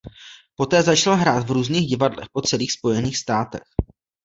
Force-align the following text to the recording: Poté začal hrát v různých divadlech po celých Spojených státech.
Poté 0.55 0.83
začal 0.83 1.15
hrát 1.15 1.47
v 1.47 1.51
různých 1.51 1.87
divadlech 1.87 2.27
po 2.33 2.41
celých 2.41 2.71
Spojených 2.71 3.17
státech. 3.17 3.61